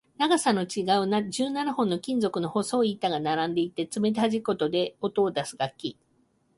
[0.17, 5.95] 長さの違う十七本の金属の細い板が並んでいて、爪ではじくことで音を出す楽器